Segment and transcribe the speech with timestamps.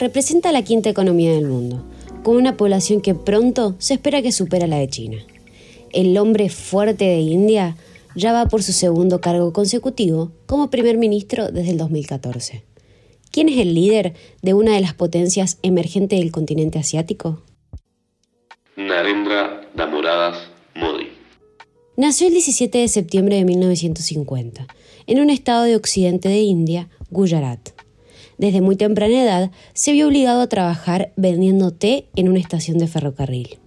[0.00, 1.84] representa la quinta economía del mundo,
[2.22, 5.18] con una población que pronto se espera que supera la de China.
[5.92, 7.76] El hombre fuerte de India
[8.16, 12.64] ya va por su segundo cargo consecutivo como primer ministro desde el 2014.
[13.30, 17.42] ¿Quién es el líder de una de las potencias emergentes del continente asiático?
[18.76, 20.38] Narendra Damoradas
[20.74, 21.08] Modi.
[21.96, 24.66] Nació el 17 de septiembre de 1950,
[25.06, 27.79] en un estado de occidente de India, Gujarat.
[28.40, 32.88] Desde muy temprana edad se vio obligado a trabajar vendiendo té en una estación de
[32.88, 33.58] ferrocarril.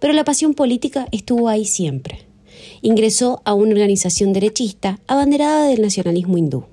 [0.00, 2.20] Pero la pasión política estuvo ahí siempre.
[2.80, 6.64] Ingresó a una organización derechista abanderada del nacionalismo hindú.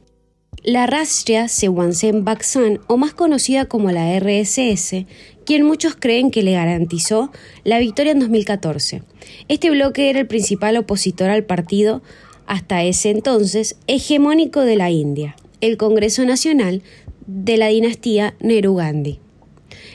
[0.64, 5.06] La Rashtriya Sewansen Baksan, o más conocida como la RSS,
[5.44, 7.32] quien muchos creen que le garantizó
[7.66, 9.04] la victoria en 2014.
[9.50, 12.02] Este bloque era el principal opositor al partido
[12.46, 16.82] hasta ese entonces hegemónico de la India, el Congreso Nacional
[17.28, 19.20] de la dinastía Nehru Gandhi.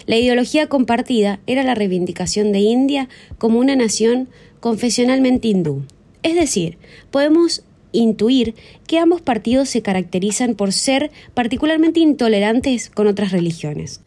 [0.07, 4.29] La ideología compartida era la reivindicación de India como una nación
[4.61, 5.85] confesionalmente hindú.
[6.23, 6.79] Es decir,
[7.11, 8.55] podemos intuir
[8.87, 14.01] que ambos partidos se caracterizan por ser particularmente intolerantes con otras religiones,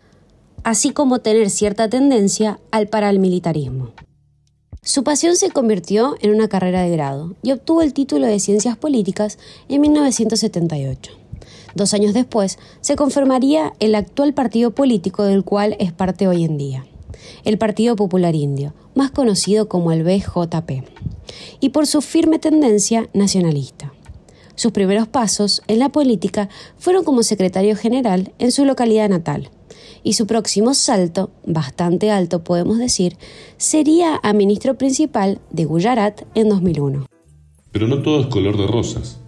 [0.64, 3.94] así como tener cierta tendencia al paramilitarismo.
[4.81, 8.78] Su pasión se convirtió en una carrera de grado y obtuvo el título de Ciencias
[8.78, 11.28] Políticas en 1978.
[11.75, 16.58] Dos años después, se confirmaría el actual partido político del cual es parte hoy en
[16.58, 16.86] día,
[17.44, 20.84] el Partido Popular Indio, más conocido como el BJP
[21.59, 23.94] y por su firme tendencia nacionalista.
[24.56, 29.50] Sus primeros pasos en la política fueron como secretario general en su localidad natal,
[30.04, 33.17] y su próximo salto, bastante alto podemos decir,
[33.58, 37.06] sería a ministro principal de Gujarat en 2001.
[37.72, 39.22] Pero no todo es color de rosas.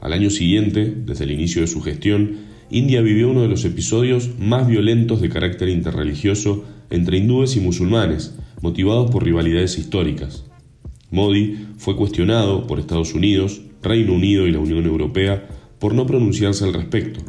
[0.00, 2.36] Al año siguiente, desde el inicio de su gestión,
[2.70, 8.34] India vivió uno de los episodios más violentos de carácter interreligioso entre hindúes y musulmanes,
[8.60, 10.44] motivados por rivalidades históricas.
[11.10, 16.64] Modi fue cuestionado por Estados Unidos, Reino Unido y la Unión Europea por no pronunciarse
[16.64, 17.20] al respecto.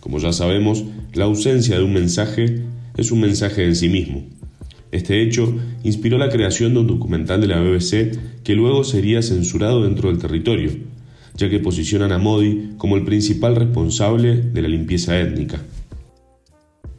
[0.00, 0.84] Como ya sabemos,
[1.14, 2.62] la ausencia de un mensaje
[2.96, 4.24] es un mensaje en sí mismo.
[4.90, 5.54] Este hecho
[5.84, 10.18] inspiró la creación de un documental de la BBC que luego sería censurado dentro del
[10.18, 10.70] territorio,
[11.36, 15.60] ya que posicionan a Modi como el principal responsable de la limpieza étnica.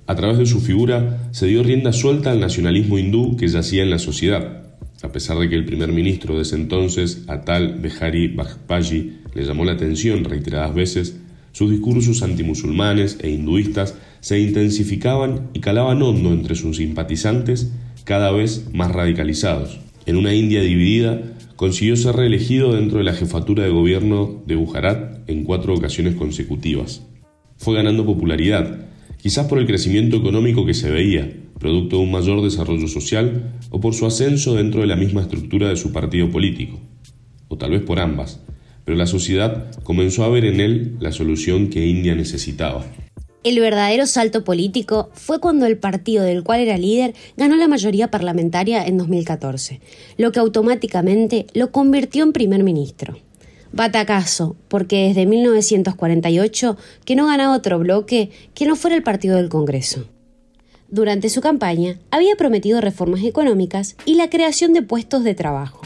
[0.06, 3.90] A través de su figura se dio rienda suelta al nacionalismo hindú que yacía en
[3.90, 4.64] la sociedad
[5.04, 9.66] a pesar de que el primer ministro de ese entonces, Atal Behari Vajpayee, le llamó
[9.66, 11.18] la atención reiteradas veces,
[11.52, 17.70] sus discursos antimusulmanes e hinduistas se intensificaban y calaban hondo entre sus simpatizantes
[18.06, 19.80] cada vez más radicalizados.
[20.06, 21.22] En una India dividida,
[21.64, 27.08] consiguió ser reelegido dentro de la jefatura de gobierno de Gujarat en cuatro ocasiones consecutivas.
[27.56, 31.32] Fue ganando popularidad, quizás por el crecimiento económico que se veía,
[31.62, 35.70] producto de un mayor desarrollo social o por su ascenso dentro de la misma estructura
[35.70, 36.82] de su partido político,
[37.48, 38.42] o tal vez por ambas,
[38.84, 42.86] pero la sociedad comenzó a ver en él la solución que India necesitaba.
[43.44, 48.10] El verdadero salto político fue cuando el partido del cual era líder ganó la mayoría
[48.10, 49.82] parlamentaria en 2014,
[50.16, 53.18] lo que automáticamente lo convirtió en primer ministro.
[53.74, 59.50] Batacazo, porque desde 1948 que no ganaba otro bloque que no fuera el partido del
[59.50, 60.06] Congreso.
[60.88, 65.82] Durante su campaña había prometido reformas económicas y la creación de puestos de trabajo,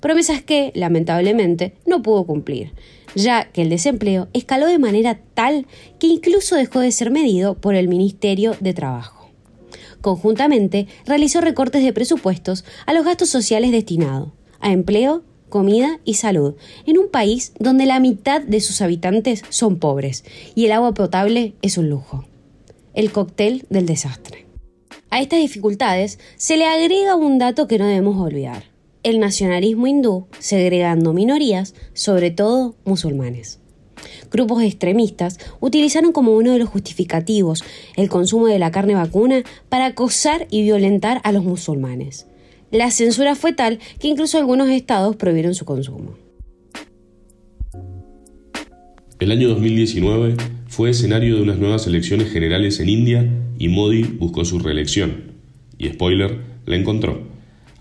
[0.00, 2.72] promesas que, lamentablemente, no pudo cumplir,
[3.14, 5.66] ya que el desempleo escaló de manera tal
[5.98, 9.30] que incluso dejó de ser medido por el Ministerio de Trabajo.
[10.00, 14.28] Conjuntamente, realizó recortes de presupuestos a los gastos sociales destinados
[14.60, 16.54] a empleo, comida y salud,
[16.86, 20.24] en un país donde la mitad de sus habitantes son pobres
[20.54, 22.24] y el agua potable es un lujo.
[22.94, 24.46] El cóctel del desastre.
[25.10, 28.73] A estas dificultades se le agrega un dato que no debemos olvidar,
[29.04, 33.60] el nacionalismo hindú segregando minorías, sobre todo musulmanes.
[34.30, 37.62] Grupos extremistas utilizaron como uno de los justificativos
[37.96, 42.26] el consumo de la carne vacuna para acosar y violentar a los musulmanes.
[42.70, 46.16] La censura fue tal que incluso algunos estados prohibieron su consumo.
[49.20, 50.34] El año 2019
[50.66, 55.34] fue escenario de unas nuevas elecciones generales en India y Modi buscó su reelección.
[55.78, 57.33] Y spoiler, la encontró.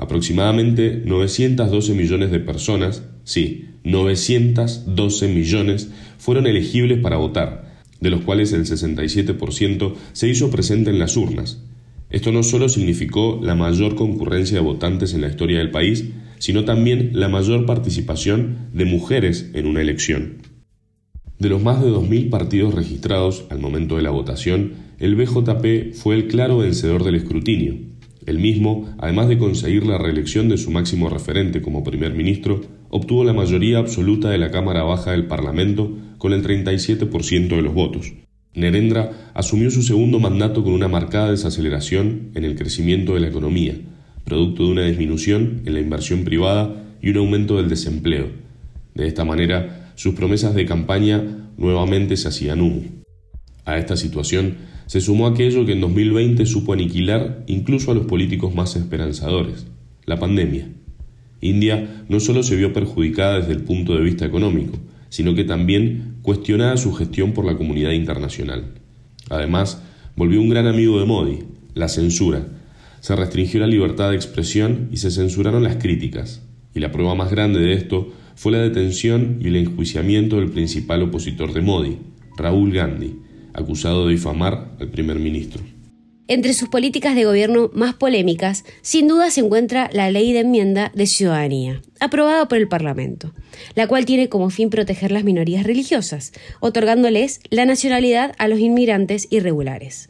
[0.04, 8.52] Aproximadamente 912 millones de personas, sí, 912 millones, fueron elegibles para votar, de los cuales
[8.52, 11.64] el 67% se hizo presente en las urnas.
[12.10, 16.04] Esto no solo significó la mayor concurrencia de votantes en la historia del país,
[16.38, 20.40] sino también la mayor participación de mujeres en una elección.
[21.40, 26.16] De los más de 2.000 partidos registrados al momento de la votación, el BJP fue
[26.16, 27.93] el claro vencedor del escrutinio.
[28.26, 33.24] El mismo, además de conseguir la reelección de su máximo referente como primer ministro, obtuvo
[33.24, 38.14] la mayoría absoluta de la Cámara Baja del Parlamento con el 37% de los votos.
[38.56, 43.76] Nerendra asumió su segundo mandato con una marcada desaceleración en el crecimiento de la economía,
[44.24, 48.28] producto de una disminución en la inversión privada y un aumento del desempleo.
[48.94, 53.03] De esta manera, sus promesas de campaña nuevamente se hacían humo.
[53.66, 54.58] A esta situación
[54.88, 59.68] se sumó aquello que en 2020 supo aniquilar incluso a los políticos más esperanzadores,
[60.06, 60.68] la pandemia.
[61.40, 64.78] India no solo se vio perjudicada desde el punto de vista económico,
[65.10, 68.74] sino que también cuestionaba su gestión por la comunidad internacional.
[69.30, 69.82] Además,
[70.16, 71.40] volvió un gran amigo de Modi,
[71.74, 72.48] la censura.
[73.00, 76.42] Se restringió la libertad de expresión y se censuraron las críticas.
[76.74, 81.04] Y la prueba más grande de esto fue la detención y el enjuiciamiento del principal
[81.04, 81.98] opositor de Modi,
[82.38, 83.18] Raúl Gandhi,
[83.54, 85.62] acusado de difamar al primer ministro.
[86.30, 90.90] Entre sus políticas de gobierno más polémicas, sin duda se encuentra la Ley de Enmienda
[90.96, 93.34] de Ciudadanía, aprobada por el Parlamento,
[93.76, 99.28] la cual tiene como fin proteger las minorías religiosas, otorgándoles la nacionalidad a los inmigrantes
[99.32, 100.10] irregulares.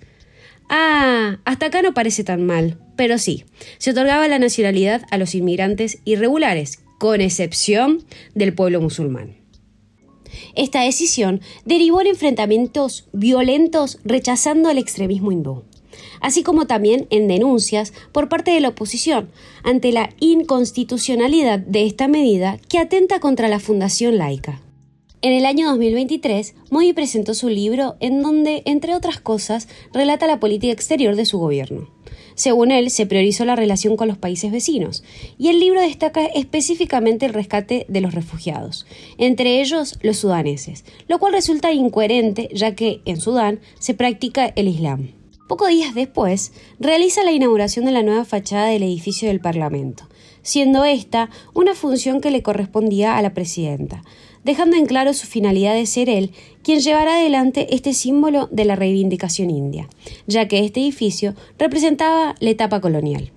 [0.70, 3.46] Ah, hasta acá no parece tan mal, pero sí,
[3.80, 8.04] se otorgaba la nacionalidad a los inmigrantes irregulares, con excepción
[8.36, 9.43] del pueblo musulmán.
[10.56, 15.64] Esta decisión derivó en enfrentamientos violentos rechazando el extremismo hindú
[16.24, 19.30] así como también en denuncias por parte de la oposición
[19.64, 24.62] ante la inconstitucionalidad de esta medida que atenta contra la Fundación Laica.
[25.22, 30.40] En el año 2023, Modi presentó su libro en donde, entre otras cosas, relata la
[30.40, 31.90] política exterior de su gobierno.
[32.36, 35.04] Según él, se priorizó la relación con los países vecinos,
[35.38, 38.86] y el libro destaca específicamente el rescate de los refugiados,
[39.18, 44.68] entre ellos los sudaneses, lo cual resulta incoherente ya que en Sudán se practica el
[44.68, 45.10] Islam.
[45.48, 50.06] Pocos días después, realiza la inauguración de la nueva fachada del edificio del Parlamento,
[50.42, 54.04] siendo esta una función que le correspondía a la presidenta,
[54.44, 56.32] dejando en claro su finalidad de ser él
[56.64, 59.90] quien llevará adelante este símbolo de la reivindicación india,
[60.28, 63.32] ya que este edificio representaba la etapa colonial.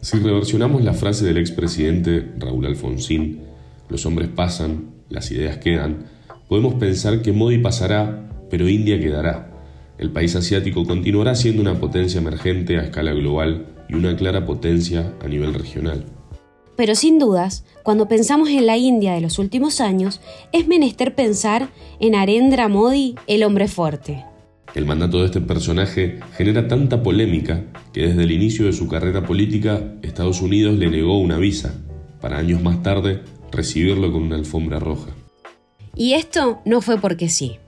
[0.00, 3.40] Si reversionamos la frase del expresidente Raúl Alfonsín,
[3.88, 6.06] los hombres pasan, las ideas quedan,
[6.48, 9.52] podemos pensar que Modi pasará, pero India quedará
[10.02, 15.14] el país asiático continuará siendo una potencia emergente a escala global y una clara potencia
[15.22, 16.06] a nivel regional.
[16.76, 20.20] Pero sin dudas, cuando pensamos en la India de los últimos años,
[20.52, 21.68] es menester pensar
[22.00, 24.24] en Arendra Modi, el hombre fuerte.
[24.74, 29.26] El mandato de este personaje genera tanta polémica que desde el inicio de su carrera
[29.26, 31.74] política Estados Unidos le negó una visa,
[32.22, 33.20] para años más tarde
[33.50, 35.10] recibirlo con una alfombra roja.
[35.94, 37.58] Y esto no fue porque sí.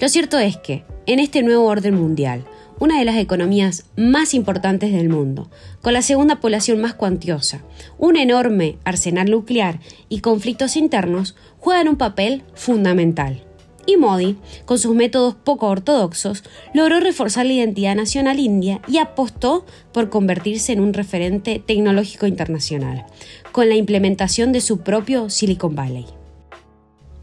[0.00, 2.44] Lo cierto es que, en este nuevo orden mundial,
[2.78, 7.62] una de las economías más importantes del mundo, con la segunda población más cuantiosa,
[7.98, 13.42] un enorme arsenal nuclear y conflictos internos, juegan un papel fundamental.
[13.84, 19.66] Y Modi, con sus métodos poco ortodoxos, logró reforzar la identidad nacional india y apostó
[19.92, 23.06] por convertirse en un referente tecnológico internacional,
[23.50, 26.06] con la implementación de su propio Silicon Valley.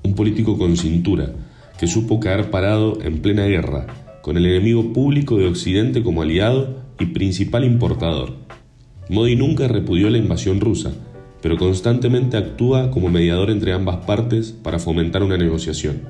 [0.04, 1.31] Un político con cintura,
[1.80, 3.88] que supo caer parado en plena guerra,
[4.22, 8.34] con el enemigo público de Occidente como aliado y principal importador.
[9.10, 10.94] Modi nunca repudió la invasión rusa,
[11.42, 16.04] pero constantemente actúa como mediador entre ambas partes para fomentar una negociación,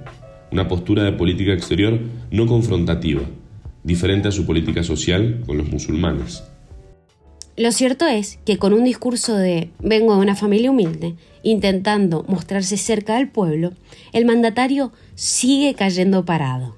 [0.52, 2.00] una postura de política exterior
[2.32, 3.22] no confrontativa,
[3.84, 6.44] diferente a su política social con los musulmanes.
[7.56, 12.78] Lo cierto es que con un discurso de vengo de una familia humilde, intentando mostrarse
[12.78, 13.74] cerca del pueblo,
[14.14, 16.78] el mandatario sigue cayendo parado.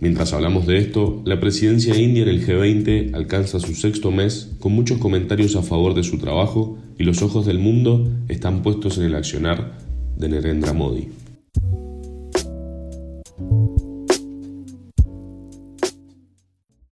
[0.00, 4.72] Mientras hablamos de esto, la presidencia india en el G20 alcanza su sexto mes con
[4.72, 9.04] muchos comentarios a favor de su trabajo y los ojos del mundo están puestos en
[9.04, 9.76] el accionar
[10.16, 11.08] de Narendra Modi.